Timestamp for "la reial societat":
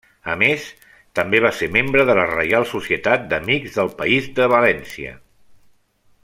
2.21-3.29